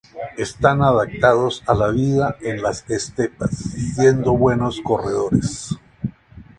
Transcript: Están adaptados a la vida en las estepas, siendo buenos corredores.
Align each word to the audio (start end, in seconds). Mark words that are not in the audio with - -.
Están 0.35 0.81
adaptados 0.81 1.61
a 1.67 1.75
la 1.75 1.89
vida 1.91 2.35
en 2.41 2.63
las 2.63 2.89
estepas, 2.89 3.51
siendo 3.55 4.31
buenos 4.35 4.81
corredores. 4.83 5.77